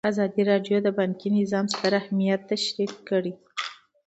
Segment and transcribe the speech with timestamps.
[0.09, 3.33] ازادي راډیو د بانکي نظام ستر اهميت تشریح کړی.